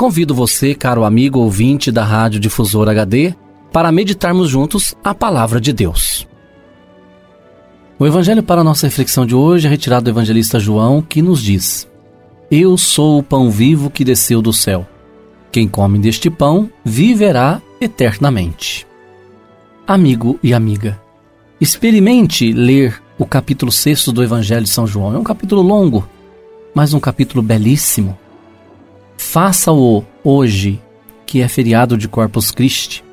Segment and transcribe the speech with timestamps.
[0.00, 3.34] Convido você, caro amigo ouvinte da Rádio Difusora HD,
[3.70, 6.26] para meditarmos juntos a palavra de Deus.
[7.98, 11.86] O evangelho para nossa reflexão de hoje é retirado do evangelista João, que nos diz:
[12.50, 14.88] Eu sou o pão vivo que desceu do céu.
[15.52, 18.86] Quem come deste pão viverá eternamente.
[19.86, 20.98] Amigo e amiga,
[21.60, 25.14] experimente ler o capítulo 6 do Evangelho de São João.
[25.14, 26.08] É um capítulo longo,
[26.74, 28.18] mas um capítulo belíssimo
[29.22, 30.80] Faça-o hoje,
[31.26, 33.04] que é feriado de Corpus Christi,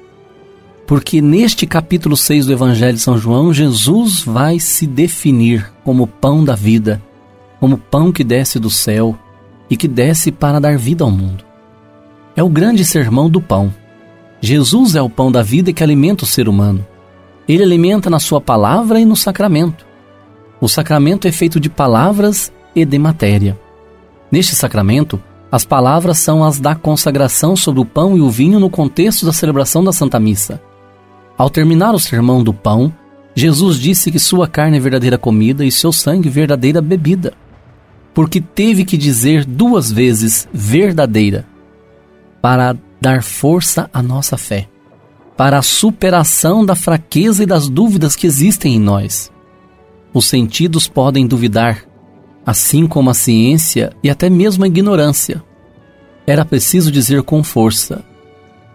[0.88, 6.46] porque neste capítulo 6 do Evangelho de São João, Jesus vai se definir como pão
[6.46, 7.04] da vida,
[7.60, 9.20] como pão que desce do céu
[9.70, 11.44] e que desce para dar vida ao mundo.
[12.38, 13.72] É o grande sermão do pão.
[14.40, 16.88] Jesus é o pão da vida que alimenta o ser humano.
[17.50, 19.86] Ele alimenta na sua palavra e no sacramento.
[20.62, 23.60] O sacramento é feito de palavras e de matéria.
[24.32, 25.22] Neste sacramento,
[25.52, 29.32] as palavras são as da consagração sobre o pão e o vinho no contexto da
[29.32, 30.62] celebração da Santa Missa.
[31.38, 32.94] Ao terminar o sermão do pão,
[33.34, 37.34] Jesus disse que sua carne é verdadeira comida e seu sangue verdadeira bebida.
[38.14, 41.46] Porque teve que dizer duas vezes verdadeira
[42.42, 44.68] para dar força à nossa fé,
[45.38, 49.32] para a superação da fraqueza e das dúvidas que existem em nós.
[50.14, 51.84] Os sentidos podem duvidar,
[52.48, 55.44] assim como a ciência e até mesmo a ignorância.
[56.26, 58.06] Era preciso dizer com força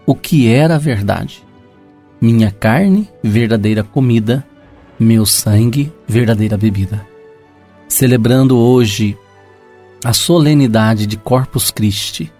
[0.05, 1.43] o que era a verdade.
[2.21, 4.45] Minha carne, verdadeira comida,
[4.99, 7.03] meu sangue, verdadeira bebida.
[7.87, 9.17] Celebrando hoje
[10.05, 12.31] a solenidade de Corpus Christi,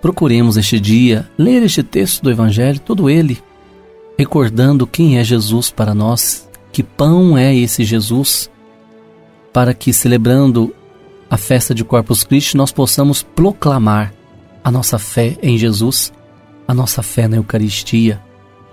[0.00, 3.42] procuremos este dia ler este texto do Evangelho, todo ele,
[4.16, 8.48] recordando quem é Jesus para nós, que pão é esse Jesus
[9.54, 10.74] para que, celebrando
[11.30, 14.12] a festa de Corpus Christi, nós possamos proclamar
[14.64, 16.12] a nossa fé em Jesus,
[16.66, 18.20] a nossa fé na Eucaristia,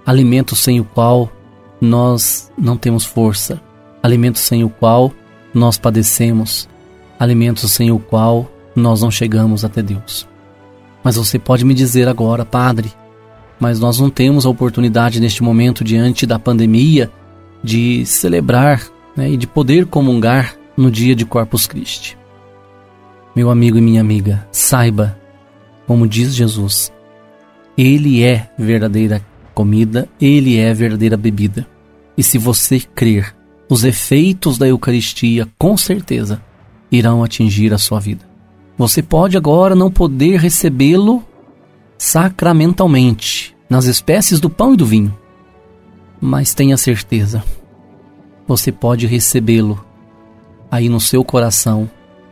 [0.04, 1.32] alimento sem o qual
[1.80, 3.62] nós não temos força,
[4.02, 5.14] alimento sem o qual
[5.54, 6.68] nós padecemos,
[7.20, 10.28] alimento sem o qual nós não chegamos até Deus.
[11.04, 12.92] Mas você pode me dizer agora, Padre,
[13.60, 17.12] mas nós não temos a oportunidade neste momento, diante da pandemia,
[17.64, 18.82] de celebrar
[19.16, 22.18] né, e de poder comungar no dia de Corpus Christi.
[23.36, 25.16] Meu amigo e minha amiga, saiba,
[25.86, 26.92] como diz Jesus,
[27.78, 29.24] Ele é verdadeira
[29.54, 31.68] comida, Ele é verdadeira bebida.
[32.18, 33.36] E se você crer,
[33.70, 36.42] os efeitos da Eucaristia com certeza
[36.92, 38.28] irão atingir a sua vida.
[38.76, 41.24] Você pode agora não poder recebê-lo
[41.96, 45.16] sacramentalmente, nas espécies do pão e do vinho,
[46.20, 47.44] mas tenha certeza,
[48.48, 49.91] você pode recebê-lo
[50.72, 51.90] aí no seu coração,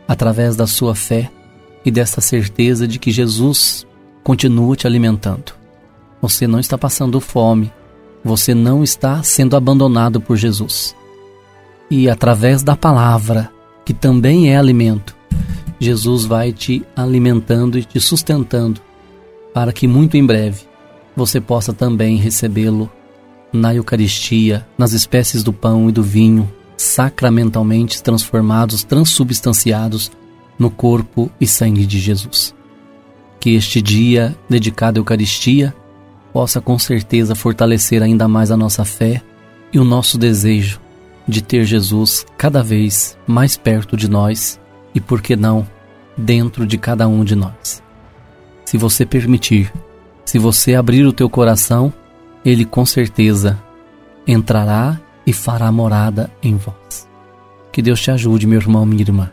[0.08, 1.30] através da sua fé
[1.84, 3.86] e dessa certeza de que Jesus
[4.24, 5.52] continua te alimentando.
[6.22, 7.70] Você não está passando fome,
[8.24, 10.96] você não está sendo abandonado por Jesus.
[11.90, 13.50] e através da palavra,
[13.84, 15.16] que também é alimento,
[15.80, 18.80] Jesus vai te alimentando e te sustentando
[19.52, 20.62] para que muito em breve
[21.16, 22.88] você possa também recebê-lo
[23.52, 26.48] na Eucaristia, nas espécies do pão e do vinho,
[26.80, 30.10] sacramentalmente transformados, transubstanciados
[30.58, 32.54] no corpo e sangue de Jesus.
[33.38, 35.74] Que este dia dedicado à Eucaristia
[36.32, 39.20] possa com certeza fortalecer ainda mais a nossa fé
[39.70, 40.80] e o nosso desejo
[41.28, 44.58] de ter Jesus cada vez mais perto de nós
[44.94, 45.68] e, por que não,
[46.16, 47.82] dentro de cada um de nós.
[48.64, 49.70] Se você permitir,
[50.24, 51.92] se você abrir o teu coração,
[52.42, 53.62] ele com certeza
[54.26, 54.98] entrará
[55.30, 57.08] e fará morada em vós.
[57.70, 59.30] Que Deus te ajude, meu irmão, minha irmã,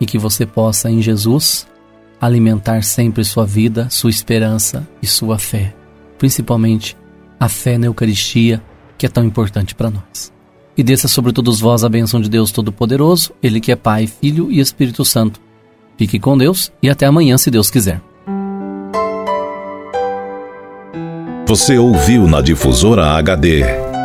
[0.00, 1.68] e que você possa em Jesus
[2.20, 5.72] alimentar sempre sua vida, sua esperança e sua fé,
[6.18, 6.96] principalmente
[7.38, 8.60] a fé na Eucaristia,
[8.98, 10.32] que é tão importante para nós.
[10.76, 14.50] E desça sobre todos vós a bênção de Deus Todo-Poderoso, Ele que é Pai, Filho
[14.50, 15.40] e Espírito Santo.
[15.96, 18.02] Fique com Deus e até amanhã, se Deus quiser.
[21.46, 23.89] Você ouviu na Difusora HD